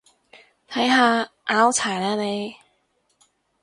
[0.67, 2.55] 睇下，拗柴喇你